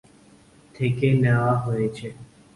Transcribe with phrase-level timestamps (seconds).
[0.75, 2.07] থেকে নেয়া হয়েছে।